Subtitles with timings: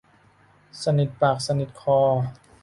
[0.83, 1.99] สนิทปากสนิทคอ